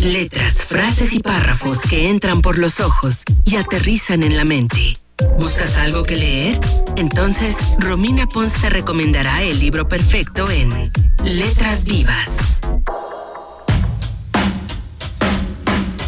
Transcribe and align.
Letras, 0.00 0.64
frases 0.64 1.12
y 1.12 1.20
párrafos 1.20 1.80
que 1.80 2.08
entran 2.08 2.40
por 2.40 2.58
los 2.58 2.80
ojos 2.80 3.24
y 3.44 3.56
aterrizan 3.56 4.22
en 4.22 4.36
la 4.36 4.44
mente. 4.44 4.96
¿Buscas 5.38 5.76
algo 5.76 6.04
que 6.04 6.16
leer? 6.16 6.60
Entonces, 6.96 7.56
Romina 7.78 8.26
Pons 8.26 8.54
te 8.54 8.70
recomendará 8.70 9.42
el 9.42 9.58
libro 9.58 9.88
perfecto 9.88 10.50
en 10.50 10.92
Letras 11.24 11.84
Vivas. 11.84 12.60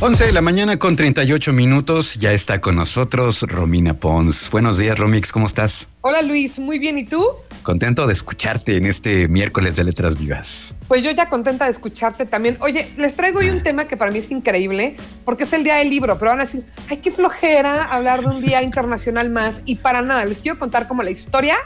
11 0.03 0.25
de 0.25 0.33
la 0.33 0.41
mañana 0.41 0.79
con 0.79 0.97
38 0.97 1.53
minutos. 1.53 2.15
Ya 2.15 2.33
está 2.33 2.59
con 2.63 2.77
nosotros 2.77 3.43
Romina 3.43 3.93
Pons. 3.93 4.49
Buenos 4.51 4.79
días, 4.79 4.99
Romix. 4.99 5.31
¿Cómo 5.31 5.45
estás? 5.45 5.89
Hola, 6.01 6.23
Luis. 6.23 6.59
Muy 6.59 6.79
bien. 6.79 6.97
¿Y 6.97 7.05
tú? 7.05 7.23
Contento 7.63 8.07
de 8.07 8.15
escucharte 8.15 8.79
en 8.79 8.87
este 8.87 9.29
miércoles 9.29 9.77
de 9.77 9.85
Letras 9.85 10.19
Vivas. 10.19 10.75
Pues 10.89 11.03
yo 11.03 11.11
ya 11.11 11.29
contenta 11.29 11.67
de 11.67 11.73
escucharte 11.73 12.25
también. 12.25 12.57
Oye, 12.61 12.89
les 12.97 13.15
traigo 13.15 13.41
hoy 13.41 13.51
un 13.51 13.63
tema 13.63 13.89
que 13.89 13.99
para 13.99 14.11
mí 14.11 14.21
es 14.21 14.31
increíble 14.31 14.97
porque 15.27 15.45
es 15.45 15.53
el 15.53 15.65
día 15.65 15.75
del 15.75 15.91
libro, 15.91 16.19
pero 16.19 16.31
van 16.31 16.41
a 16.41 16.45
decir, 16.45 16.65
ay, 16.89 16.97
qué 16.97 17.11
flojera 17.13 17.85
hablar 17.85 18.23
de 18.23 18.29
un 18.29 18.41
día 18.41 18.63
internacional 18.63 19.29
más. 19.29 19.61
Y 19.67 19.77
para 19.77 20.01
nada, 20.01 20.25
les 20.25 20.39
quiero 20.39 20.59
contar 20.59 20.89
como 20.89 21.03
la 21.03 21.11
historia 21.11 21.59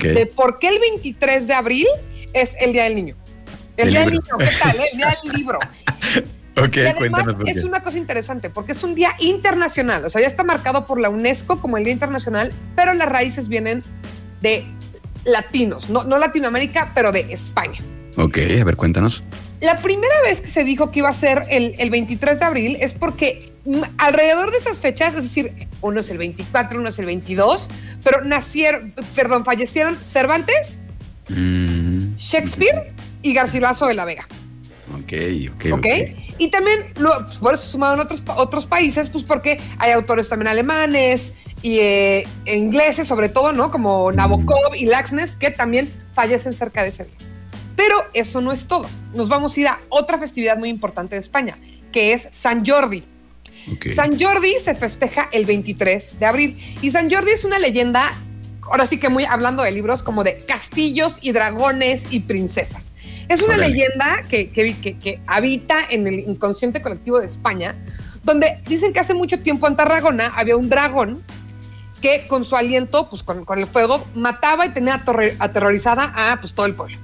de 0.00 0.24
por 0.34 0.58
qué 0.58 0.68
el 0.68 0.78
23 0.78 1.46
de 1.46 1.52
abril 1.52 1.86
es 2.32 2.54
el 2.58 2.72
día 2.72 2.84
del 2.84 2.94
niño. 2.94 3.16
El, 3.76 3.90
día 3.90 4.00
del 4.00 4.12
niño, 4.12 4.22
¿qué 4.38 4.50
tal? 4.62 4.76
Eh? 4.76 4.84
El 4.92 4.96
día 4.96 5.14
del 5.22 5.32
libro. 5.36 5.58
Ok, 6.56 6.76
cuéntanos 6.98 7.36
es 7.46 7.64
una 7.64 7.82
cosa 7.82 7.96
interesante 7.96 8.50
porque 8.50 8.72
es 8.72 8.82
un 8.82 8.94
día 8.94 9.14
internacional, 9.20 10.04
o 10.04 10.10
sea, 10.10 10.20
ya 10.20 10.26
está 10.26 10.44
marcado 10.44 10.86
por 10.86 11.00
la 11.00 11.08
UNESCO 11.08 11.60
como 11.60 11.78
el 11.78 11.84
Día 11.84 11.94
Internacional, 11.94 12.52
pero 12.76 12.92
las 12.92 13.08
raíces 13.08 13.48
vienen 13.48 13.82
de 14.42 14.64
latinos, 15.24 15.88
no, 15.88 16.04
no 16.04 16.18
Latinoamérica, 16.18 16.92
pero 16.94 17.10
de 17.10 17.20
España. 17.32 17.80
Ok, 18.16 18.38
a 18.60 18.64
ver, 18.64 18.76
cuéntanos. 18.76 19.22
La 19.60 19.78
primera 19.78 20.14
vez 20.24 20.40
que 20.40 20.48
se 20.48 20.64
dijo 20.64 20.90
que 20.90 20.98
iba 20.98 21.08
a 21.08 21.14
ser 21.14 21.44
el, 21.48 21.74
el 21.78 21.88
23 21.88 22.38
de 22.38 22.44
abril 22.44 22.76
es 22.80 22.92
porque 22.92 23.52
alrededor 23.96 24.50
de 24.50 24.58
esas 24.58 24.80
fechas, 24.80 25.14
es 25.14 25.22
decir, 25.22 25.68
uno 25.80 26.00
es 26.00 26.10
el 26.10 26.18
24, 26.18 26.80
uno 26.80 26.88
es 26.88 26.98
el 26.98 27.06
22, 27.06 27.70
pero 28.02 28.24
nacieron, 28.24 28.92
perdón, 29.14 29.44
fallecieron 29.44 29.96
Cervantes, 29.96 30.78
mm. 31.28 32.16
Shakespeare 32.16 32.92
y 33.22 33.32
Garcilaso 33.34 33.86
de 33.86 33.94
la 33.94 34.04
Vega. 34.04 34.26
Ok, 34.94 35.12
ok. 35.54 35.78
Ok. 35.78 35.86
Y 36.38 36.48
también, 36.50 36.92
pues, 36.94 37.36
por 37.38 37.54
eso 37.54 37.66
sumaron 37.66 38.00
otros, 38.00 38.22
otros 38.36 38.66
países, 38.66 39.10
pues 39.10 39.24
porque 39.24 39.60
hay 39.78 39.92
autores 39.92 40.28
también 40.28 40.48
alemanes 40.48 41.34
y 41.62 41.78
eh, 41.78 42.26
ingleses, 42.46 43.06
sobre 43.06 43.28
todo, 43.28 43.52
¿no? 43.52 43.70
Como 43.70 44.10
Nabokov 44.12 44.74
y 44.76 44.86
Laxness, 44.86 45.36
que 45.36 45.50
también 45.50 45.88
fallecen 46.14 46.52
cerca 46.52 46.82
de 46.82 46.88
ese 46.88 47.04
día. 47.04 47.14
Pero 47.76 47.96
eso 48.12 48.40
no 48.40 48.52
es 48.52 48.66
todo. 48.66 48.86
Nos 49.14 49.28
vamos 49.28 49.56
a 49.56 49.60
ir 49.60 49.68
a 49.68 49.80
otra 49.88 50.18
festividad 50.18 50.58
muy 50.58 50.68
importante 50.68 51.14
de 51.14 51.20
España, 51.20 51.58
que 51.92 52.12
es 52.12 52.28
San 52.30 52.66
Jordi. 52.66 53.04
San 53.94 54.18
Jordi 54.18 54.54
se 54.60 54.74
festeja 54.74 55.28
el 55.32 55.44
23 55.44 56.18
de 56.18 56.26
abril 56.26 56.76
y 56.82 56.90
San 56.90 57.08
Jordi 57.08 57.30
es 57.30 57.44
una 57.44 57.60
leyenda, 57.60 58.12
ahora 58.62 58.86
sí 58.86 58.98
que 58.98 59.08
muy 59.08 59.24
hablando 59.24 59.62
de 59.62 59.70
libros, 59.70 60.02
como 60.02 60.24
de 60.24 60.38
castillos 60.38 61.18
y 61.20 61.32
dragones 61.32 62.06
y 62.10 62.20
princesas. 62.20 62.92
Es 63.28 63.42
una 63.42 63.56
leyenda 63.56 64.24
que, 64.28 64.50
que, 64.50 65.20
habita 65.26 65.78
en 65.88 66.06
el 66.06 66.20
inconsciente 66.20 66.82
colectivo 66.82 67.18
de 67.18 67.26
España, 67.26 67.74
donde 68.24 68.60
dicen 68.66 68.92
que 68.92 69.00
hace 69.00 69.14
mucho 69.14 69.40
tiempo 69.40 69.66
en 69.66 69.76
Tarragona 69.76 70.32
había 70.36 70.56
un 70.56 70.68
dragón 70.68 71.22
que 72.00 72.26
con 72.26 72.44
su 72.44 72.56
aliento, 72.56 73.08
pues 73.08 73.22
con, 73.22 73.44
el 73.58 73.66
fuego, 73.66 74.04
mataba 74.14 74.66
y 74.66 74.70
tenía 74.70 75.02
aterrorizada 75.38 76.12
a 76.14 76.40
pues, 76.40 76.52
todo 76.52 76.66
el 76.66 76.74
pueblo. 76.74 76.98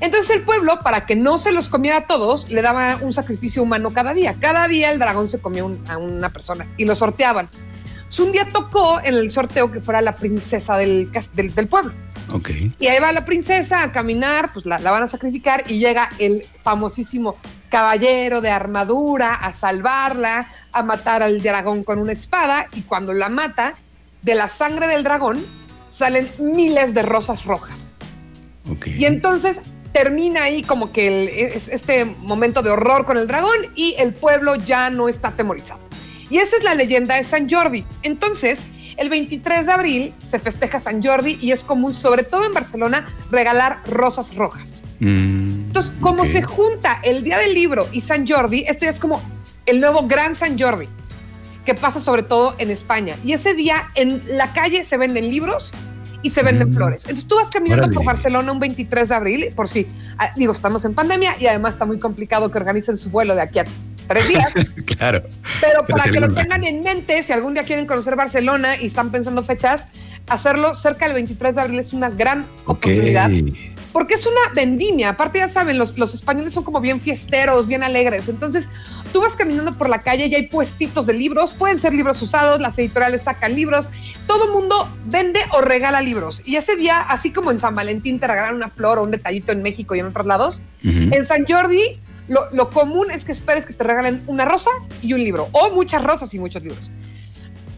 Entonces 0.00 0.30
el 0.30 0.42
pueblo, 0.42 0.80
para 0.82 1.06
que 1.06 1.16
no 1.16 1.38
se 1.38 1.50
los 1.50 1.68
comiera 1.68 1.98
a 1.98 2.06
todos, 2.06 2.48
le 2.50 2.62
daba 2.62 2.98
un 3.00 3.12
sacrificio 3.12 3.62
humano 3.62 3.90
cada 3.90 4.14
día. 4.14 4.36
Cada 4.38 4.68
día 4.68 4.92
el 4.92 5.00
dragón 5.00 5.28
se 5.28 5.40
comía 5.40 5.64
a 5.88 5.98
una 5.98 6.30
persona 6.30 6.68
y 6.76 6.84
lo 6.84 6.94
sorteaban. 6.94 7.48
Un 8.18 8.32
día 8.32 8.46
tocó 8.50 9.00
en 9.00 9.14
el 9.14 9.30
sorteo 9.30 9.70
que 9.70 9.80
fuera 9.80 10.00
la 10.00 10.14
princesa 10.14 10.76
del, 10.76 11.10
del 11.34 11.68
pueblo. 11.68 11.92
Y 12.78 12.86
ahí 12.86 13.00
va 13.00 13.12
la 13.12 13.24
princesa 13.24 13.82
a 13.82 13.92
caminar, 13.92 14.52
pues 14.52 14.66
la, 14.66 14.78
van 14.78 15.02
a 15.02 15.08
sacrificar 15.08 15.64
y 15.66 15.78
llega 15.78 16.08
el 16.18 16.42
famosísimo 16.62 17.36
caballero 17.70 18.40
de 18.40 18.50
armadura 18.50 19.34
a 19.34 19.52
salvarla, 19.52 20.50
a 20.72 20.82
matar 20.82 21.22
al 21.22 21.42
dragón 21.42 21.84
con 21.84 21.98
una 21.98 22.12
espada 22.12 22.68
y 22.74 22.82
cuando 22.82 23.12
la 23.12 23.28
mata, 23.28 23.74
de 24.22 24.34
la 24.34 24.48
sangre 24.48 24.88
del 24.88 25.04
dragón 25.04 25.44
salen 25.90 26.28
miles 26.40 26.92
de 26.92 27.02
rosas 27.02 27.44
rojas. 27.44 27.94
Y 28.84 29.06
entonces 29.06 29.60
termina 29.92 30.42
ahí 30.42 30.62
como 30.62 30.92
que 30.92 31.54
este 31.54 32.04
momento 32.04 32.62
de 32.62 32.70
horror 32.70 33.06
con 33.06 33.16
el 33.16 33.26
dragón 33.26 33.56
y 33.74 33.94
el 33.98 34.12
pueblo 34.12 34.56
ya 34.56 34.90
no 34.90 35.08
está 35.08 35.28
atemorizado. 35.28 35.87
Y 36.30 36.38
esa 36.38 36.56
es 36.56 36.64
la 36.64 36.74
leyenda 36.74 37.16
de 37.16 37.24
San 37.24 37.48
Jordi. 37.48 37.84
Entonces, 38.02 38.64
el 38.98 39.08
23 39.10 39.66
de 39.66 39.72
abril 39.72 40.14
se 40.18 40.38
festeja 40.38 40.80
San 40.80 41.02
Jordi 41.02 41.38
y 41.40 41.52
es 41.52 41.60
común, 41.60 41.94
sobre 41.94 42.24
todo 42.24 42.44
en 42.44 42.52
Barcelona, 42.52 43.08
regalar 43.30 43.80
rosas 43.86 44.34
rojas. 44.34 44.82
Mm, 45.00 45.66
Entonces, 45.68 45.92
como 46.00 46.26
se 46.26 46.42
junta 46.42 47.00
el 47.02 47.22
Día 47.22 47.38
del 47.38 47.54
Libro 47.54 47.86
y 47.92 48.00
San 48.00 48.26
Jordi, 48.26 48.64
este 48.66 48.88
es 48.88 48.98
como 48.98 49.22
el 49.66 49.80
nuevo 49.80 50.06
Gran 50.08 50.34
San 50.34 50.58
Jordi, 50.58 50.88
que 51.64 51.74
pasa 51.74 52.00
sobre 52.00 52.24
todo 52.24 52.54
en 52.58 52.70
España. 52.70 53.14
Y 53.24 53.32
ese 53.32 53.54
día 53.54 53.90
en 53.94 54.20
la 54.36 54.52
calle 54.52 54.84
se 54.84 54.96
venden 54.96 55.30
libros 55.30 55.72
y 56.22 56.30
se 56.30 56.42
venden 56.42 56.70
mm. 56.70 56.74
flores. 56.74 57.02
Entonces 57.04 57.28
tú 57.28 57.36
vas 57.36 57.50
caminando 57.50 57.88
por 57.90 58.04
Barcelona 58.04 58.50
un 58.50 58.58
23 58.58 59.08
de 59.08 59.14
abril, 59.14 59.52
por 59.54 59.68
si, 59.68 59.86
ah, 60.18 60.32
digo, 60.36 60.52
estamos 60.52 60.84
en 60.84 60.94
pandemia 60.94 61.36
y 61.38 61.46
además 61.46 61.74
está 61.74 61.86
muy 61.86 61.98
complicado 61.98 62.50
que 62.50 62.58
organicen 62.58 62.96
su 62.96 63.10
vuelo 63.10 63.34
de 63.34 63.42
aquí 63.42 63.60
a 63.60 63.64
tres 64.08 64.28
días. 64.28 64.52
claro. 64.96 65.22
Pero, 65.60 65.84
para 65.84 66.04
que 66.04 66.20
lo 66.20 66.32
tengan 66.32 66.64
en 66.64 66.82
mente, 66.82 67.22
si 67.22 67.32
algún 67.32 67.54
día 67.54 67.62
quieren 67.62 67.86
conocer 67.86 68.16
Barcelona 68.16 68.76
y 68.80 68.86
están 68.86 69.10
pensando 69.10 69.42
fechas, 69.42 69.88
hacerlo 70.28 70.74
cerca 70.74 71.06
del 71.06 71.14
23 71.14 71.54
de 71.54 71.60
abril 71.60 71.78
es 71.78 71.92
una 71.92 72.10
gran 72.10 72.46
oportunidad. 72.64 73.30
Porque 73.92 74.14
es 74.14 74.26
una 74.26 74.52
vendimia. 74.54 75.10
Aparte, 75.10 75.38
ya 75.38 75.48
saben, 75.48 75.78
los, 75.78 75.96
los 75.98 76.14
españoles 76.14 76.52
son 76.52 76.62
como 76.62 76.80
bien 76.80 77.00
fiesteros, 77.00 77.66
bien 77.66 77.82
alegres. 77.82 78.28
Entonces, 78.28 78.68
tú 79.12 79.22
vas 79.22 79.34
caminando 79.34 79.76
por 79.76 79.88
la 79.88 80.02
calle 80.02 80.26
y 80.26 80.34
hay 80.34 80.46
puestitos 80.46 81.06
de 81.06 81.14
libros. 81.14 81.52
Pueden 81.52 81.78
ser 81.78 81.94
libros 81.94 82.20
usados, 82.20 82.60
las 82.60 82.78
editoriales 82.78 83.22
sacan 83.22 83.54
libros. 83.54 83.88
Todo 84.26 84.52
mundo 84.52 84.88
vende 85.06 85.40
o 85.52 85.62
regala 85.62 86.02
libros. 86.02 86.42
Y 86.44 86.56
ese 86.56 86.76
día, 86.76 87.00
así 87.00 87.32
como 87.32 87.50
en 87.50 87.60
San 87.60 87.74
Valentín 87.74 88.20
te 88.20 88.26
regalan 88.26 88.56
una 88.56 88.68
flor 88.68 88.98
o 88.98 89.04
un 89.04 89.10
detallito 89.10 89.52
en 89.52 89.62
México 89.62 89.94
y 89.94 90.00
en 90.00 90.06
otros 90.06 90.26
lados, 90.26 90.60
en 90.82 91.24
San 91.24 91.46
Jordi 91.46 91.98
lo, 92.28 92.70
común 92.70 93.10
es 93.10 93.24
que 93.24 93.32
esperes 93.32 93.64
que 93.66 93.72
te 93.72 93.84
regalen 93.84 94.22
una 94.26 94.44
rosa 94.44 94.70
y 95.02 95.12
un 95.14 95.24
libro, 95.24 95.48
o 95.52 95.70
muchas 95.74 96.04
rosas 96.04 96.32
y 96.34 96.38
muchos 96.38 96.62
libros. 96.62 96.90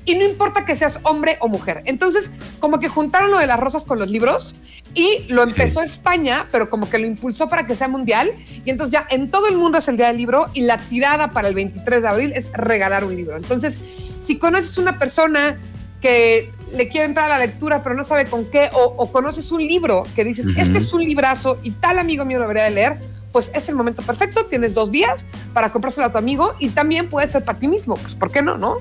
Y 0.04 0.14
no 0.16 0.24
importa 0.24 0.64
que 0.64 0.74
seas 0.74 0.98
hombre 1.04 1.36
o 1.40 1.48
mujer. 1.48 1.82
Entonces, 1.84 2.30
como 2.58 2.80
que 2.80 2.88
juntaron 2.88 3.30
lo 3.30 3.38
de 3.38 3.46
las 3.46 3.60
rosas 3.60 3.84
con 3.84 3.98
los 3.98 4.10
libros 4.10 4.54
y 4.94 5.24
lo 5.28 5.44
empezó 5.44 5.82
España, 5.82 6.48
pero 6.50 6.68
como 6.68 6.90
que 6.90 6.98
lo 6.98 7.06
impulsó 7.06 7.48
para 7.48 7.66
que 7.66 7.76
sea 7.76 7.86
mundial. 7.86 8.32
Y 8.64 8.70
entonces 8.70 8.92
ya 8.92 9.06
en 9.10 9.30
todo 9.30 9.46
el 9.46 9.56
mundo 9.56 9.78
es 9.78 9.86
el 9.88 9.96
día 9.96 10.08
del 10.08 10.16
libro 10.16 10.46
y 10.52 10.62
la 10.62 10.78
tirada 10.78 11.30
para 11.30 11.48
el 11.48 11.54
23 11.54 12.02
de 12.02 12.08
abril 12.08 12.32
es 12.34 12.50
regalar 12.52 13.04
un 13.04 13.14
libro. 13.14 13.36
Entonces, 13.36 13.84
si 14.24 14.38
conoces 14.38 14.78
una 14.78 14.98
persona 14.98 15.58
que 16.00 16.50
le 16.72 16.88
quiere 16.88 17.06
entrar 17.06 17.26
a 17.26 17.38
la 17.38 17.44
lectura 17.44 17.82
pero 17.82 17.94
no 17.94 18.04
sabe 18.04 18.24
con 18.26 18.46
qué, 18.46 18.70
o, 18.72 19.12
conoces 19.12 19.52
un 19.52 19.62
libro 19.62 20.04
que 20.14 20.24
dices, 20.24 20.46
este 20.56 20.78
es 20.78 20.92
un 20.92 21.02
librazo 21.02 21.58
y 21.62 21.72
tal 21.72 21.98
amigo 21.98 22.24
mío 22.24 22.38
lo 22.38 22.44
debería 22.44 22.64
de 22.64 22.70
leer, 22.70 22.98
pues 23.32 23.50
es 23.54 23.68
el 23.68 23.74
momento 23.74 24.02
perfecto, 24.02 24.46
tienes 24.46 24.74
dos 24.74 24.90
días 24.90 25.24
para 25.52 25.70
comprárselo 25.70 26.06
a 26.06 26.12
tu 26.12 26.18
amigo 26.18 26.54
y 26.58 26.70
también 26.70 27.08
puede 27.08 27.28
ser 27.28 27.44
para 27.44 27.58
ti 27.58 27.68
mismo, 27.68 27.96
pues 27.96 28.14
¿por 28.14 28.30
qué 28.30 28.42
no, 28.42 28.58
no? 28.58 28.76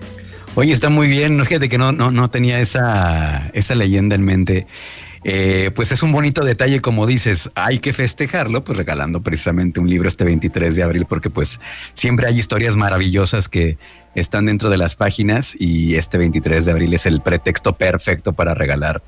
Oye, 0.56 0.74
está 0.74 0.90
muy 0.90 1.08
bien, 1.08 1.44
fíjate 1.46 1.70
que 1.70 1.78
no, 1.78 1.92
no, 1.92 2.12
no 2.12 2.30
tenía 2.30 2.60
esa, 2.60 3.50
esa 3.54 3.76
leyenda 3.76 4.16
en 4.16 4.24
mente. 4.24 4.68
Eh, 5.24 5.72
pues 5.76 5.92
es 5.92 6.02
un 6.02 6.12
bonito 6.12 6.46
detalle, 6.46 6.82
como 6.82 7.06
dices, 7.06 7.52
hay 7.54 7.80
que 7.80 7.94
festejarlo, 7.94 8.64
pues 8.64 8.78
regalando 8.78 9.22
precisamente 9.22 9.80
un 9.80 9.90
libro 9.90 10.08
este 10.08 10.24
23 10.24 10.76
de 10.76 10.84
abril, 10.84 11.06
porque 11.08 11.30
pues 11.30 11.60
siempre 11.94 12.28
hay 12.28 12.40
historias 12.40 12.76
maravillosas 12.76 13.50
que 13.50 13.78
están 14.16 14.46
dentro 14.46 14.70
de 14.70 14.78
las 14.78 14.96
páginas 14.96 15.56
y 15.60 15.96
este 15.96 16.18
23 16.18 16.66
de 16.66 16.72
abril 16.72 16.94
es 16.94 17.06
el 17.06 17.22
pretexto 17.22 17.74
perfecto 17.74 18.34
para 18.34 18.54
regalar 18.54 19.04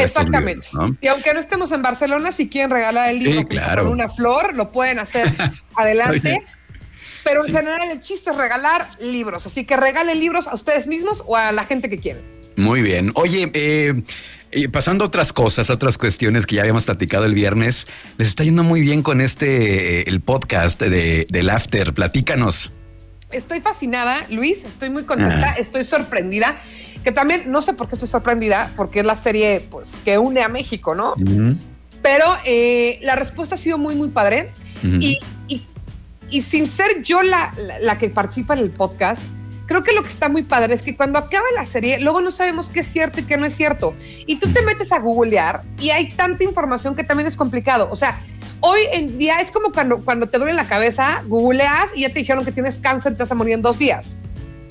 Exactamente. 0.00 0.68
Y 1.00 1.08
aunque 1.08 1.34
no 1.34 1.40
estemos 1.40 1.72
en 1.72 1.82
Barcelona, 1.82 2.32
si 2.32 2.48
quieren 2.48 2.70
regalar 2.70 3.10
el 3.10 3.18
libro 3.18 3.46
con 3.76 3.88
una 3.88 4.08
flor, 4.08 4.54
lo 4.54 4.70
pueden 4.70 4.98
hacer 4.98 5.32
adelante. 5.76 6.42
Pero 7.24 7.44
en 7.46 7.52
general 7.52 7.90
el 7.90 8.00
chiste 8.00 8.30
es 8.30 8.36
regalar 8.36 8.88
libros. 9.00 9.46
Así 9.46 9.64
que 9.64 9.76
regalen 9.76 10.18
libros 10.18 10.48
a 10.48 10.54
ustedes 10.54 10.86
mismos 10.86 11.22
o 11.26 11.36
a 11.36 11.52
la 11.52 11.64
gente 11.64 11.88
que 11.88 11.98
quieren. 11.98 12.22
Muy 12.56 12.82
bien. 12.82 13.12
Oye, 13.14 13.50
eh, 13.54 14.68
pasando 14.70 15.04
a 15.04 15.08
otras 15.08 15.32
cosas, 15.32 15.70
otras 15.70 15.98
cuestiones 15.98 16.46
que 16.46 16.56
ya 16.56 16.62
habíamos 16.62 16.84
platicado 16.84 17.24
el 17.24 17.34
viernes, 17.34 17.86
les 18.18 18.28
está 18.28 18.44
yendo 18.44 18.62
muy 18.62 18.80
bien 18.80 19.02
con 19.02 19.20
este, 19.20 20.00
eh, 20.00 20.04
el 20.06 20.20
podcast 20.20 20.80
de, 20.82 21.26
del 21.30 21.50
After. 21.50 21.94
Platícanos. 21.94 22.72
Estoy 23.30 23.60
fascinada, 23.60 24.26
Luis, 24.28 24.64
estoy 24.64 24.90
muy 24.90 25.04
contenta, 25.04 25.52
ah. 25.52 25.54
estoy 25.58 25.84
sorprendida 25.84 26.60
que 27.04 27.12
también 27.12 27.50
no 27.50 27.62
sé 27.62 27.72
por 27.72 27.88
qué 27.88 27.96
estoy 27.96 28.08
sorprendida, 28.08 28.70
porque 28.76 29.00
es 29.00 29.06
la 29.06 29.16
serie 29.16 29.66
pues, 29.70 29.96
que 30.04 30.18
une 30.18 30.42
a 30.42 30.48
México, 30.48 30.94
¿no? 30.94 31.14
Pero 32.02 32.24
eh, 32.44 32.98
la 33.02 33.14
respuesta 33.14 33.54
ha 33.54 33.58
sido 33.58 33.78
muy, 33.78 33.94
muy 33.94 34.08
padre. 34.08 34.50
y, 34.82 35.18
y 36.32 36.40
sin 36.40 36.66
ser 36.66 37.02
yo 37.02 37.22
la, 37.22 37.52
la, 37.80 37.98
que 37.98 38.08
participa 38.08 38.54
en 38.54 38.60
el 38.60 38.70
podcast, 38.70 39.20
creo 39.66 39.82
que 39.82 39.92
lo 39.92 40.02
que 40.02 40.08
está 40.08 40.30
muy 40.30 40.42
padre 40.42 40.74
es 40.74 40.82
que 40.82 40.96
cuando 40.96 41.18
acaba 41.18 41.44
la 41.54 41.66
serie, 41.66 42.00
luego 42.00 42.22
no 42.22 42.30
sabemos 42.30 42.70
qué 42.70 42.80
es 42.80 42.86
cierto 42.90 43.20
y 43.20 43.24
qué 43.24 43.36
no 43.36 43.44
es 43.44 43.54
cierto. 43.54 43.94
Y 44.26 44.36
tú 44.36 44.50
te 44.50 44.62
metes 44.62 44.92
a 44.92 44.98
googlear 44.98 45.62
y 45.78 45.90
hay 45.90 46.08
tanta 46.08 46.42
información 46.42 46.96
que 46.96 47.04
también 47.04 47.26
es 47.26 47.36
complicado. 47.36 47.88
O 47.92 47.96
sea, 47.96 48.18
hoy 48.60 48.80
en 48.92 49.18
día 49.18 49.40
es 49.40 49.50
como 49.50 49.72
cuando, 49.72 50.02
cuando 50.04 50.26
te 50.26 50.38
duele 50.38 50.54
la 50.54 50.64
cabeza, 50.64 51.22
googleas 51.26 51.90
y 51.94 52.00
ya 52.00 52.08
te 52.08 52.20
dijeron 52.20 52.46
que 52.46 52.52
tienes 52.52 52.76
cáncer, 52.76 53.12
te 53.12 53.18
vas 53.24 53.30
a 53.30 53.34
morir 53.34 53.52
en 53.52 53.62
dos 53.62 53.78
días. 53.78 54.16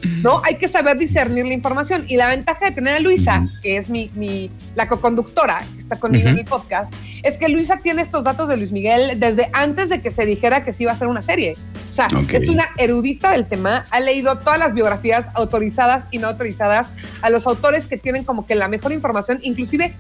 ¿No? 0.03 0.41
Hay 0.43 0.55
que 0.55 0.67
saber 0.67 0.97
discernir 0.97 1.45
la 1.45 1.53
información. 1.53 2.05
Y 2.07 2.17
la 2.17 2.27
ventaja 2.27 2.65
de 2.65 2.71
tener 2.71 2.97
a 2.97 2.99
Luisa, 2.99 3.47
que 3.61 3.77
es 3.77 3.89
mi, 3.89 4.11
mi 4.15 4.49
la 4.75 4.87
co-conductora 4.87 5.59
que 5.73 5.79
está 5.79 5.99
conmigo 5.99 6.29
en 6.29 6.39
el 6.39 6.45
podcast, 6.45 6.93
es 7.23 7.37
que 7.37 7.49
Luisa 7.49 7.77
tiene 7.77 8.01
estos 8.01 8.23
datos 8.23 8.47
de 8.49 8.57
Luis 8.57 8.71
Miguel 8.71 9.19
desde 9.19 9.49
antes 9.53 9.89
de 9.89 10.01
que 10.01 10.11
se 10.11 10.25
dijera 10.25 10.63
que 10.63 10.73
se 10.73 10.83
iba 10.83 10.91
a 10.91 10.95
hacer 10.95 11.07
una 11.07 11.21
serie. 11.21 11.55
O 11.89 11.93
sea, 11.93 12.07
es 12.31 12.47
una 12.47 12.69
erudita 12.77 13.31
del 13.31 13.45
tema, 13.45 13.83
ha 13.91 13.99
leído 13.99 14.37
todas 14.39 14.57
las 14.57 14.73
biografías 14.73 15.29
autorizadas 15.33 16.07
y 16.09 16.19
no 16.19 16.27
autorizadas 16.27 16.93
a 17.21 17.29
los 17.29 17.45
autores 17.47 17.87
que 17.87 17.97
tienen 17.97 18.23
como 18.23 18.45
que 18.45 18.55
la 18.55 18.69
mejor 18.69 18.93
información, 18.93 19.39
inclusive 19.41 19.93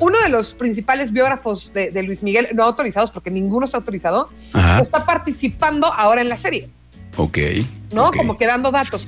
uno 0.00 0.18
de 0.20 0.28
los 0.28 0.54
principales 0.54 1.12
biógrafos 1.12 1.72
de, 1.72 2.02
Luis 2.02 2.22
Miguel, 2.22 2.48
no 2.54 2.64
autorizados 2.64 3.10
porque 3.10 3.30
ninguno 3.30 3.64
está 3.64 3.78
autorizado, 3.78 4.30
está 4.80 5.04
participando 5.04 5.86
ahora 5.92 6.20
en 6.20 6.28
la 6.28 6.36
serie. 6.36 6.68
Ok. 7.16 7.38
¿No? 7.92 8.10
Como 8.10 8.36
que 8.36 8.46
dando 8.46 8.70
datos. 8.72 9.06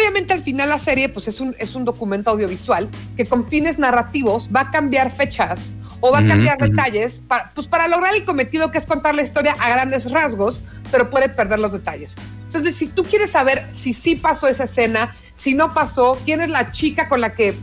Obviamente 0.00 0.32
al 0.32 0.42
final 0.42 0.70
la 0.70 0.78
serie 0.78 1.10
pues 1.10 1.28
es 1.28 1.40
un, 1.40 1.54
es 1.58 1.74
un 1.74 1.84
documento 1.84 2.30
audiovisual 2.30 2.88
que 3.18 3.26
con 3.26 3.46
fines 3.46 3.78
narrativos 3.78 4.48
va 4.54 4.62
a 4.62 4.70
cambiar 4.70 5.10
fechas 5.10 5.72
o 6.00 6.10
va 6.10 6.20
a 6.20 6.26
cambiar 6.26 6.56
detalles 6.56 7.20
para, 7.28 7.52
pues 7.54 7.66
para 7.66 7.86
lograr 7.86 8.14
el 8.14 8.24
cometido 8.24 8.70
que 8.70 8.78
es 8.78 8.86
contar 8.86 9.14
la 9.14 9.20
historia 9.20 9.54
a 9.58 9.68
grandes 9.68 10.10
rasgos, 10.10 10.62
pero 10.90 11.10
puede 11.10 11.28
perder 11.28 11.58
los 11.58 11.72
detalles. 11.72 12.16
Entonces, 12.46 12.76
si 12.76 12.88
tú 12.88 13.04
quieres 13.04 13.32
saber 13.32 13.66
si 13.70 13.92
sí 13.92 14.16
pasó 14.16 14.48
esa 14.48 14.64
escena, 14.64 15.12
si 15.34 15.52
no 15.52 15.74
pasó, 15.74 16.18
quién 16.24 16.40
es 16.40 16.48
la 16.48 16.72
chica 16.72 17.06
con 17.06 17.20
la 17.20 17.34
que... 17.34 17.54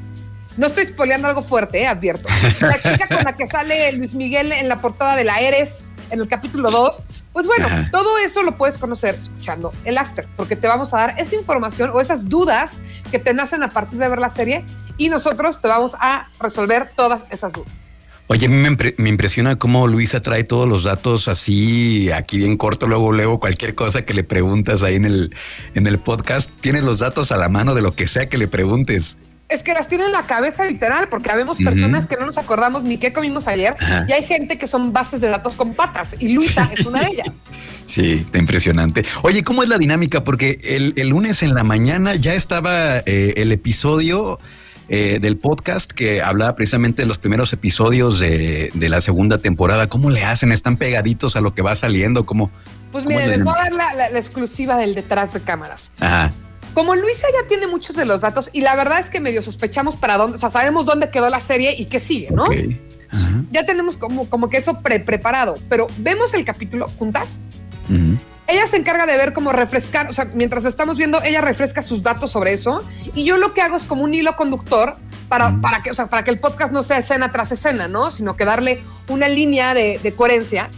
No 0.57 0.67
estoy 0.67 0.85
spoileando 0.85 1.27
algo 1.27 1.41
fuerte, 1.41 1.81
eh, 1.81 1.87
advierto. 1.87 2.27
La 2.61 2.77
chica 2.77 3.07
con 3.07 3.23
la 3.23 3.35
que 3.35 3.47
sale 3.47 3.91
Luis 3.93 4.13
Miguel 4.13 4.51
en 4.51 4.69
la 4.69 4.77
portada 4.77 5.15
de 5.15 5.23
la 5.23 5.39
Eres 5.39 5.83
en 6.11 6.19
el 6.19 6.27
capítulo 6.27 6.69
2, 6.69 7.03
pues 7.37 7.45
bueno, 7.45 7.67
todo 7.91 8.17
eso 8.17 8.41
lo 8.41 8.57
puedes 8.57 8.79
conocer 8.79 9.13
escuchando 9.13 9.71
el 9.85 9.99
after, 9.99 10.27
porque 10.35 10.55
te 10.55 10.65
vamos 10.65 10.91
a 10.95 10.97
dar 10.97 11.15
esa 11.19 11.35
información 11.35 11.91
o 11.93 12.01
esas 12.01 12.27
dudas 12.27 12.79
que 13.11 13.19
te 13.19 13.31
nacen 13.31 13.61
a 13.61 13.67
partir 13.67 13.99
de 13.99 14.09
ver 14.09 14.17
la 14.17 14.31
serie 14.31 14.65
y 14.97 15.09
nosotros 15.09 15.61
te 15.61 15.67
vamos 15.67 15.95
a 15.99 16.31
resolver 16.39 16.89
todas 16.95 17.27
esas 17.29 17.53
dudas. 17.53 17.91
Oye, 18.25 18.49
me, 18.49 18.75
me, 18.97 19.09
impresiona 19.09 19.55
cómo 19.55 19.85
Luisa 19.85 20.19
trae 20.19 20.45
todos 20.45 20.67
los 20.67 20.85
datos 20.85 21.27
así, 21.27 22.11
aquí 22.11 22.39
bien 22.39 22.57
corto, 22.57 22.87
luego 22.87 23.11
luego 23.11 23.39
cualquier 23.39 23.75
cosa 23.75 24.01
que 24.01 24.15
le 24.15 24.23
preguntas 24.23 24.81
ahí 24.81 24.95
en 24.95 25.05
el, 25.05 25.35
en 25.75 25.85
el 25.85 25.99
podcast, 25.99 26.49
tienes 26.59 26.81
los 26.81 26.97
datos 26.97 27.31
a 27.31 27.37
la 27.37 27.49
mano 27.49 27.75
de 27.75 27.83
lo 27.83 27.91
que 27.91 28.07
sea 28.07 28.27
que 28.29 28.39
le 28.39 28.47
preguntes. 28.47 29.15
Es 29.49 29.63
que 29.63 29.73
las 29.73 29.87
tiene 29.87 30.05
en 30.05 30.11
la 30.11 30.23
cabeza 30.23 30.65
literal, 30.65 31.07
porque 31.07 31.31
habemos 31.31 31.57
personas 31.57 32.05
que 32.05 32.17
no 32.17 32.25
nos 32.25 32.37
acordamos 32.37 32.83
ni 32.83 32.97
qué 32.97 33.13
comimos 33.13 33.47
ayer 33.47 33.75
y 34.07 34.11
hay 34.11 34.23
gente 34.23 34.57
que 34.57 34.67
son 34.67 34.91
bases 34.91 35.21
de 35.21 35.29
datos 35.29 35.55
con 35.55 35.73
patas 35.73 36.15
y 36.19 36.29
Luisa 36.29 36.69
es 36.73 36.85
una 36.85 37.01
de 37.01 37.07
ellas. 37.11 37.43
Sí, 37.87 38.21
está 38.25 38.37
impresionante. 38.37 39.05
Oye, 39.21 39.45
¿cómo 39.45 39.63
es 39.63 39.69
la 39.69 39.77
dinámica? 39.77 40.25
Porque 40.25 40.59
el, 40.61 41.07
lunes 41.07 41.41
en 41.41 41.53
la 41.53 41.63
mañana 41.63 42.15
ya 42.15 42.33
estaba 42.33 42.97
eh, 42.97 43.35
el 43.37 43.53
episodio 43.53 44.39
eh, 44.89 45.19
del 45.21 45.37
podcast 45.37 45.93
que 45.93 46.21
hablaba 46.21 46.53
precisamente 46.53 47.03
de 47.03 47.07
los 47.07 47.17
primeros 47.17 47.53
episodios 47.53 48.19
de, 48.19 48.71
la 48.75 48.99
segunda 48.99 49.37
temporada. 49.37 49.87
¿Cómo 49.87 50.09
le 50.09 50.25
hacen? 50.25 50.51
¿Están 50.51 50.75
pegaditos 50.75 51.37
a 51.37 51.41
lo 51.41 51.55
que 51.55 51.61
va 51.61 51.77
saliendo? 51.77 52.25
¿Cómo, 52.25 52.51
pues 52.91 53.05
miren, 53.05 53.29
les 53.29 53.43
voy 53.43 53.53
a 53.57 53.63
dar 53.63 53.71
la, 53.71 54.09
la 54.09 54.19
exclusiva 54.19 54.75
del 54.75 54.93
detrás 54.93 55.31
de 55.31 55.39
cámaras. 55.39 55.89
Ajá. 56.01 56.33
Como 56.77 56.93
Luisa 56.93 57.25
ya 57.33 57.47
tiene 57.47 57.65
muchos 57.65 57.95
de 57.95 58.05
los 58.05 58.21
datos 58.21 58.51
y 58.53 58.61
la 58.61 58.75
verdad 58.75 58.99
es 58.99 59.09
que 59.09 59.19
medio 59.19 59.41
sospechamos 59.41 59.95
para 59.95 60.15
dónde, 60.15 60.37
o 60.37 60.39
sea, 60.39 60.51
sabemos 60.51 60.85
dónde 60.85 61.09
quedó 61.09 61.27
la 61.27 61.39
serie 61.39 61.73
y 61.75 61.85
qué 61.85 61.99
sigue, 61.99 62.29
¿no? 62.29 62.45
Ya 63.49 63.65
tenemos 63.65 63.97
como, 63.97 64.29
como 64.29 64.47
que 64.47 64.57
eso 64.57 64.79
pre 64.81 64.99
preparado, 64.99 65.55
pero 65.69 65.87
vemos 65.97 66.35
el 66.35 66.45
capítulo 66.45 66.87
juntas. 66.87 67.39
Ella 68.45 68.67
se 68.67 68.77
encarga 68.77 69.07
de 69.07 69.17
ver 69.17 69.33
cómo 69.33 69.51
refrescar, 69.51 70.07
o 70.07 70.13
sea, 70.13 70.29
mientras 70.35 70.65
estamos 70.65 70.97
viendo, 70.97 71.19
ella 71.23 71.41
refresca 71.41 71.81
sus 71.81 72.03
datos 72.03 72.29
sobre 72.29 72.53
eso 72.53 72.87
y 73.15 73.23
yo 73.23 73.37
lo 73.37 73.55
que 73.55 73.61
hago 73.63 73.75
es 73.75 73.85
como 73.85 74.03
un 74.03 74.13
hilo 74.13 74.35
conductor 74.35 74.97
para, 75.29 75.59
para, 75.59 75.81
que, 75.81 75.89
o 75.89 75.95
sea, 75.95 76.11
para 76.11 76.23
que 76.23 76.29
el 76.29 76.39
podcast 76.39 76.71
no 76.71 76.83
sea 76.83 76.99
escena 76.99 77.31
tras 77.31 77.51
escena, 77.51 77.87
¿no? 77.87 78.11
Sino 78.11 78.37
que 78.37 78.45
darle 78.45 78.83
una 79.07 79.27
línea 79.27 79.73
de, 79.73 79.99
de 80.03 80.13
coherencia 80.13 80.69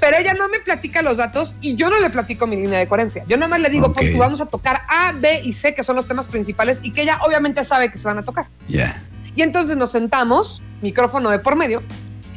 pero 0.00 0.16
ella 0.16 0.34
no 0.34 0.48
me 0.48 0.60
platica 0.60 1.02
los 1.02 1.16
datos 1.16 1.54
y 1.60 1.74
yo 1.74 1.90
no 1.90 1.98
le 1.98 2.10
platico 2.10 2.46
mi 2.46 2.56
línea 2.56 2.78
de 2.78 2.86
coherencia. 2.86 3.24
Yo 3.28 3.36
nada 3.36 3.48
más 3.48 3.60
le 3.60 3.70
digo, 3.70 3.92
pues 3.92 4.12
tú 4.12 4.18
vamos 4.18 4.40
a 4.40 4.46
tocar 4.46 4.82
A, 4.88 5.12
B 5.12 5.42
y 5.44 5.52
C, 5.52 5.74
que 5.74 5.82
son 5.82 5.96
los 5.96 6.06
temas 6.06 6.26
principales 6.26 6.80
y 6.82 6.92
que 6.92 7.02
ella 7.02 7.18
obviamente 7.26 7.64
sabe 7.64 7.90
que 7.90 7.98
se 7.98 8.04
van 8.04 8.18
a 8.18 8.24
tocar. 8.24 8.46
Ya. 8.68 9.02
Y 9.34 9.42
entonces 9.42 9.76
nos 9.76 9.90
sentamos, 9.90 10.62
micrófono 10.82 11.30
de 11.30 11.38
por 11.38 11.56
medio, 11.56 11.82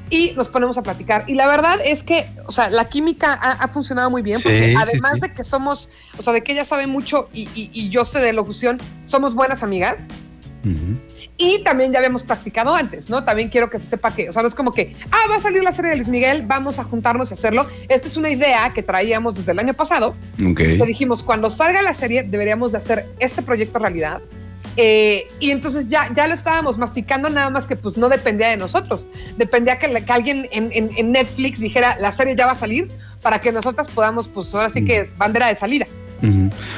y 0.10 0.32
nos 0.32 0.50
ponemos 0.50 0.78
a 0.78 0.84
platicar. 0.84 1.24
Y 1.28 1.36
la 1.36 1.48
verdad 1.48 1.80
es 1.84 2.04
que, 2.04 2.26
o 2.46 2.52
sea, 2.52 2.70
la 2.70 2.86
química 2.86 3.34
ha, 3.34 3.68
funcionado 3.68 4.10
muy 4.10 4.22
bien, 4.22 4.42
porque 4.42 4.76
además 4.78 5.20
de 5.20 5.34
que 5.34 5.44
somos, 5.44 5.90
o 6.18 6.22
sea, 6.22 6.34
de 6.34 6.44
que 6.44 6.54
ella 6.54 6.64
sabe 6.64 6.88
mucho 6.88 7.30
y, 7.34 7.90
yo 7.90 8.06
sé 8.06 8.20
de 8.20 8.34
locución, 8.34 8.80
somos 9.06 9.36
buenas 9.36 9.64
amigas. 9.64 10.08
Y 11.42 11.60
también 11.64 11.94
ya 11.94 12.00
habíamos 12.00 12.24
practicado 12.24 12.76
antes, 12.76 13.10
¿no? 13.10 13.24
También 13.24 13.48
quiero 13.48 13.70
que 13.70 13.80
se 13.80 13.88
sepa 13.88 14.14
que, 14.14 14.30
o 14.30 14.34
sea, 14.34 14.42
no 14.42 14.50
es 14.50 14.56
como 14.56 14.74
que, 14.74 14.94
ah, 15.10 15.22
va 15.32 15.38
a 15.38 15.40
salir 15.40 15.64
la 15.64 15.72
serie 15.72 15.92
de 15.92 15.96
Luis 15.96 16.10
Miguel, 16.10 16.44
vamos 16.46 16.80
a 16.80 16.84
juntarnos 16.84 17.32
y 17.32 17.34
hacerlo. 17.34 17.66
Esta 17.88 18.10
es 18.10 18.18
una 18.18 18.30
idea 18.30 18.70
que 18.76 18.84
traíamos 18.84 19.36
desde 19.36 19.54
el 19.54 19.60
año 19.60 19.74
pasado. 19.74 20.18
Ok. 20.46 20.60
dijimos, 20.86 21.24
cuando 21.24 21.50
salga 21.50 21.82
la 21.82 21.94
serie, 21.94 22.24
deberíamos 22.24 22.74
de 22.74 22.80
hacer 22.80 23.08
este 23.20 23.42
proyecto 23.42 23.80
realidad. 23.80 24.22
Eh, 24.76 25.30
y 25.40 25.52
entonces 25.52 25.88
ya, 25.88 26.12
ya 26.14 26.28
lo 26.28 26.34
estábamos 26.34 26.78
masticando, 26.78 27.30
nada 27.30 27.50
más 27.50 27.66
que 27.66 27.78
pues 27.78 27.96
no 27.96 28.10
dependía 28.10 28.50
de 28.50 28.58
nosotros. 28.58 29.08
Dependía 29.38 29.80
que, 29.80 29.88
alguien 30.10 30.50
en, 30.52 30.70
en, 30.74 31.12
Netflix 31.14 31.60
dijera, 31.60 31.98
la 32.02 32.12
serie 32.12 32.36
ya 32.36 32.48
va 32.48 32.52
a 32.52 32.56
salir, 32.56 32.90
para 33.22 33.40
que 33.40 33.54
nosotras 33.54 33.88
podamos, 33.90 34.28
pues 34.28 34.54
ahora 34.54 34.70
sí 34.70 34.84
que 34.84 35.10
bandera 35.16 35.48
de 35.48 35.56
salida. 35.56 35.88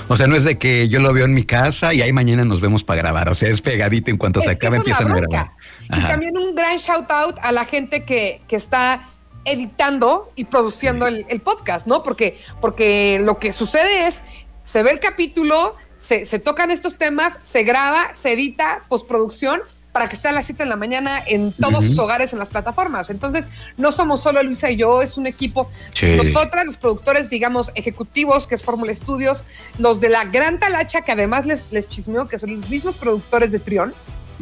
O 0.07 0.17
sea, 0.17 0.27
no 0.27 0.35
es 0.35 0.43
de 0.43 0.57
que 0.57 0.87
yo 0.87 0.99
lo 0.99 1.13
veo 1.13 1.25
en 1.25 1.33
mi 1.33 1.43
casa 1.43 1.93
y 1.93 2.01
ahí 2.01 2.13
mañana 2.13 2.45
nos 2.45 2.61
vemos 2.61 2.83
para 2.83 3.01
grabar. 3.01 3.29
O 3.29 3.35
sea, 3.35 3.49
es 3.49 3.61
pegadito 3.61 4.11
en 4.11 4.17
cuanto 4.17 4.41
se 4.41 4.51
acabe 4.51 4.77
empiezan 4.77 5.11
a 5.11 5.15
grabar. 5.15 5.51
Y 5.83 6.01
también 6.01 6.37
un 6.37 6.55
gran 6.55 6.77
shout 6.77 7.09
out 7.11 7.35
a 7.41 7.51
la 7.51 7.65
gente 7.65 8.03
que, 8.03 8.41
que 8.47 8.55
está 8.55 9.09
editando 9.45 10.31
y 10.35 10.45
produciendo 10.45 11.07
el, 11.07 11.41
podcast, 11.41 11.87
¿no? 11.87 12.03
Porque, 12.03 12.39
porque 12.59 13.19
lo 13.23 13.39
que 13.39 13.51
sucede 13.51 14.07
es, 14.07 14.21
se 14.65 14.83
ve 14.83 14.91
el 14.91 14.99
capítulo, 14.99 15.75
se, 15.97 16.25
se 16.25 16.39
tocan 16.39 16.71
estos 16.71 16.97
temas, 16.97 17.39
se 17.41 17.63
graba, 17.63 18.13
se 18.13 18.33
edita, 18.33 18.83
postproducción, 18.87 19.61
para 19.91 20.07
que 20.07 20.15
esté 20.15 20.29
a 20.29 20.31
las 20.31 20.45
7 20.45 20.63
de 20.63 20.69
la 20.69 20.75
mañana 20.75 21.21
en 21.25 21.51
todos 21.51 21.85
sus 21.85 21.99
hogares 21.99 22.33
en 22.33 22.39
las 22.39 22.49
plataformas. 22.49 23.09
Entonces, 23.09 23.49
no 23.77 23.91
somos 23.91 24.21
solo 24.21 24.41
Luisa 24.41 24.71
y 24.71 24.77
yo, 24.77 25.01
es 25.01 25.17
un 25.17 25.27
equipo. 25.27 25.69
Nosotras, 26.17 26.65
los 26.65 26.77
productores, 26.77 27.29
digamos, 27.29 27.71
ejecutivos, 27.75 28.47
que 28.47 28.55
es 28.55 28.63
Fórmula 28.63 28.91
Estudios, 28.91 29.43
los 29.77 29.99
de 29.99 30.09
la 30.09 30.25
Gran 30.25 30.59
Talacha, 30.59 31.01
que 31.01 31.11
además 31.11 31.45
les, 31.45 31.71
les 31.71 31.89
chismeo 31.89 32.27
que 32.27 32.39
son 32.39 32.55
los 32.55 32.69
mismos 32.69 32.95
productores 32.95 33.51
de 33.51 33.59
Trión. 33.59 33.93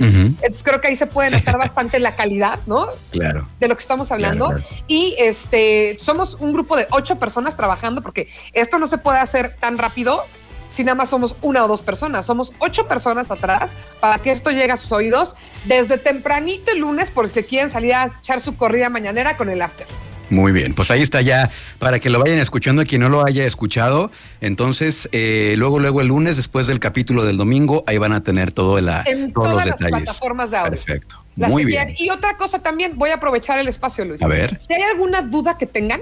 Entonces 0.01 0.63
creo 0.63 0.79
que 0.79 0.87
ahí 0.87 0.95
se 0.95 1.07
puede 1.07 1.29
notar 1.29 1.57
bastante 1.57 1.99
la 1.99 2.15
calidad, 2.15 2.59
¿no? 2.65 2.87
Claro. 3.11 3.47
De 3.59 3.67
lo 3.67 3.75
que 3.75 3.81
estamos 3.81 4.11
hablando. 4.11 4.55
Y 4.87 5.15
este 5.19 5.97
somos 5.99 6.35
un 6.35 6.53
grupo 6.53 6.77
de 6.77 6.87
ocho 6.91 7.19
personas 7.19 7.55
trabajando 7.57 8.01
porque 8.01 8.29
esto 8.53 8.79
no 8.79 8.87
se 8.87 8.97
puede 8.97 9.19
hacer 9.19 9.55
tan 9.59 9.77
rápido 9.77 10.23
si 10.69 10.83
nada 10.85 10.95
más 10.95 11.09
somos 11.09 11.35
una 11.41 11.65
o 11.65 11.67
dos 11.67 11.81
personas. 11.81 12.25
Somos 12.25 12.53
ocho 12.59 12.87
personas 12.87 13.29
atrás 13.29 13.73
para 13.99 14.19
que 14.19 14.31
esto 14.31 14.51
llegue 14.51 14.71
a 14.71 14.77
sus 14.77 14.91
oídos 14.93 15.35
desde 15.65 15.97
tempranito 15.97 16.71
el 16.71 16.79
lunes 16.79 17.11
por 17.11 17.27
si 17.27 17.43
quieren 17.43 17.69
salir 17.69 17.93
a 17.93 18.11
echar 18.19 18.39
su 18.39 18.55
corrida 18.55 18.89
mañanera 18.89 19.35
con 19.35 19.49
el 19.49 19.61
after. 19.61 19.87
Muy 20.29 20.51
bien, 20.51 20.75
pues 20.75 20.91
ahí 20.91 21.01
está 21.01 21.21
ya 21.21 21.49
para 21.79 21.99
que 21.99 22.09
lo 22.11 22.19
vayan 22.19 22.37
escuchando 22.37 22.85
quien 22.85 23.01
no 23.01 23.09
lo 23.09 23.25
haya 23.25 23.45
escuchado. 23.45 24.11
Entonces, 24.41 25.09
eh, 25.11 25.55
luego, 25.57 25.79
luego 25.79 26.01
el 26.01 26.07
lunes, 26.07 26.35
después 26.35 26.67
del 26.67 26.79
capítulo 26.79 27.25
del 27.25 27.37
domingo, 27.37 27.83
ahí 27.87 27.97
van 27.97 28.13
a 28.13 28.21
tener 28.21 28.51
todo 28.51 28.77
el, 28.77 28.89
en 29.05 29.33
todos 29.33 29.51
todas 29.51 29.65
las 29.65 29.77
plataformas 29.77 30.51
de 30.51 30.57
audio. 30.57 30.71
Perfecto. 30.71 31.23
Muy 31.35 31.65
bien. 31.65 31.95
Y 31.97 32.09
otra 32.09 32.37
cosa 32.37 32.59
también, 32.59 32.97
voy 32.97 33.09
a 33.09 33.15
aprovechar 33.15 33.59
el 33.59 33.67
espacio, 33.67 34.05
Luis. 34.05 34.21
A 34.21 34.27
ver. 34.27 34.59
Si 34.61 34.73
hay 34.73 34.81
alguna 34.83 35.21
duda 35.21 35.57
que 35.57 35.65
tengan, 35.65 36.01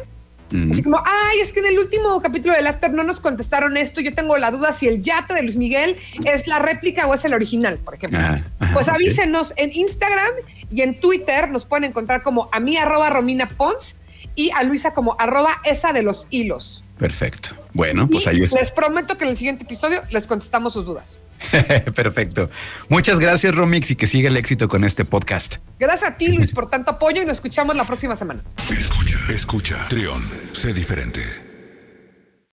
Así 0.72 0.82
como, 0.82 0.98
ay, 1.06 1.40
es 1.42 1.52
que 1.52 1.60
en 1.60 1.68
el 1.68 1.80
último 1.80 2.22
capítulo 2.22 2.56
del 2.56 2.68
After 2.68 2.92
no 2.94 3.04
nos 3.04 3.20
contestaron 3.20 3.76
esto. 3.78 4.02
Yo 4.02 4.14
tengo 4.14 4.38
la 4.38 4.52
duda 4.52 4.72
si 4.72 4.88
el 4.88 5.04
yate 5.04 5.34
de 5.34 5.42
Luis 5.42 5.58
Miguel 5.58 5.98
es 6.26 6.48
la 6.48 6.60
réplica 6.60 7.06
o 7.08 7.14
es 7.14 7.26
el 7.26 7.34
original, 7.34 7.78
por 7.78 7.96
ejemplo. 7.96 8.20
Ah, 8.20 8.72
pues 8.74 8.88
avísenos 8.88 9.54
en 9.58 9.72
Instagram 9.74 10.32
y 10.72 10.82
en 10.82 11.00
Twitter. 11.00 11.50
Nos 11.52 11.66
pueden 11.66 11.86
encontrar 11.86 12.24
como 12.24 12.50
a 12.52 12.60
mí, 12.60 12.78
arroba 12.78 13.10
Romina 13.10 13.48
Pons, 13.48 13.96
y 14.36 14.52
a 14.52 14.64
Luisa 14.64 14.94
como 14.94 15.16
arroba 15.20 15.62
esa 15.66 15.92
de 15.92 16.04
los 16.04 16.28
hilos. 16.30 16.84
Perfecto. 16.98 17.50
Bueno, 17.74 18.08
pues 18.08 18.26
ahí 18.28 18.44
es. 18.44 18.54
Les 18.54 18.72
prometo 18.72 19.18
que 19.18 19.26
en 19.26 19.32
el 19.32 19.38
siguiente 19.38 19.66
episodio 19.66 20.02
les 20.12 20.28
contestamos 20.28 20.74
sus 20.74 20.86
dudas. 20.86 21.18
Perfecto. 21.96 22.50
Muchas 22.90 23.20
gracias, 23.20 23.56
Romix, 23.56 23.92
y 23.92 23.96
que 23.96 24.08
siga 24.08 24.30
el 24.30 24.38
éxito 24.38 24.68
con 24.68 24.84
este 24.84 25.06
podcast. 25.06 25.56
Gracias 25.80 26.12
a 26.12 26.18
ti, 26.18 26.30
Luis, 26.30 26.52
por 26.52 26.70
tanto 26.70 26.92
apoyo 26.92 27.22
y 27.22 27.26
nos 27.26 27.38
escuchamos 27.38 27.76
la 27.76 27.86
próxima 27.86 28.16
semana. 28.16 28.44
Escucha, 28.70 29.20
escucha, 29.30 29.88
Trión, 29.90 30.22
sé 30.54 30.74
diferente. 30.74 31.47